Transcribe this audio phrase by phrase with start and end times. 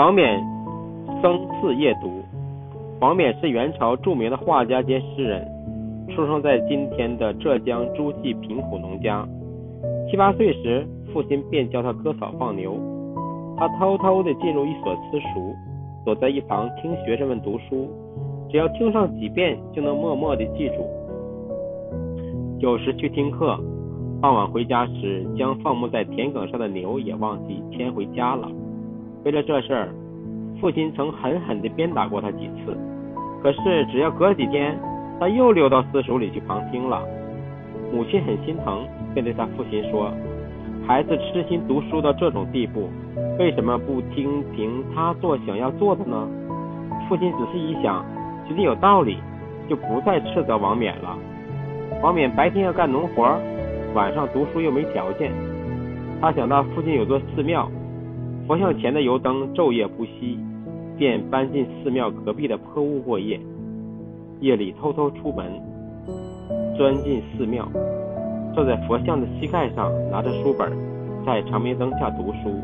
[0.00, 0.42] 王冕
[1.20, 2.22] 僧次夜读。
[3.02, 5.46] 王冕是元朝著名的画家兼诗人，
[6.08, 9.28] 出生在今天的浙江诸暨贫苦农家。
[10.10, 12.80] 七八岁时，父亲便教他割草放牛，
[13.58, 15.54] 他偷偷地进入一所私塾，
[16.06, 17.86] 躲在一旁听学生们读书，
[18.50, 20.76] 只要听上几遍，就能默默地记住。
[22.58, 23.54] 有时去听课，
[24.22, 28.48] 傍晚回家时，将放牧在田埂上的牛也忘记牵回家了。
[29.24, 29.88] 为了这事儿，
[30.60, 32.76] 父亲曾狠狠地鞭打过他几次。
[33.42, 34.78] 可是只要隔几天，
[35.18, 37.02] 他又溜到私塾里去旁听了。
[37.92, 40.12] 母亲很心疼，便对他父亲说
[40.86, 42.88] ：“孩子痴心读书到这种地步，
[43.38, 46.28] 为什么不听凭他做想要做的呢？”
[47.08, 48.04] 父亲仔细一想，
[48.48, 49.18] 觉得有道理，
[49.68, 51.16] 就不再斥责王冕了。
[52.02, 53.38] 王冕白天要干农活，
[53.94, 55.32] 晚上读书又没条件。
[56.20, 57.70] 他想到附近有座寺庙。
[58.50, 60.36] 佛像前的油灯昼夜不熄，
[60.98, 63.38] 便搬进寺庙隔壁的破屋过夜。
[64.40, 65.46] 夜里偷偷出门，
[66.76, 67.64] 钻进寺庙，
[68.52, 70.72] 坐在佛像的膝盖上，拿着书本，
[71.24, 72.60] 在长明灯下读书。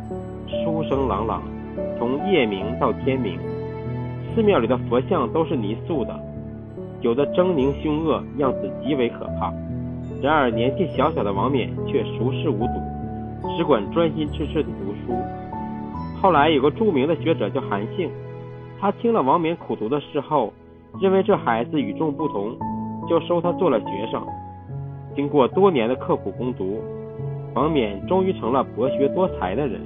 [0.48, 1.40] 书声朗朗，
[2.00, 3.38] 从夜明到天明。
[4.34, 6.20] 寺庙里的佛像都是泥塑的，
[7.00, 9.54] 有的狰狞凶恶，样子极为可怕。
[10.20, 15.16] 然而年纪小小的王冕却熟视无睹，只管专心致志地读书。
[16.26, 18.10] 后来有个著名的学者叫韩信，
[18.80, 20.52] 他听了王冕苦读的事后，
[21.00, 22.58] 认为这孩子与众不同，
[23.08, 24.20] 就收他做了学生。
[25.14, 26.82] 经过多年的刻苦攻读，
[27.54, 29.80] 王冕终于成了博学多才的人。